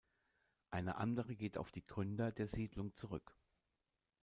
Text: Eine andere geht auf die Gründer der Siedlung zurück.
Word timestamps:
Eine 0.71 0.95
andere 0.95 1.35
geht 1.35 1.59
auf 1.59 1.69
die 1.69 1.85
Gründer 1.85 2.31
der 2.31 2.47
Siedlung 2.47 2.95
zurück. 2.95 3.37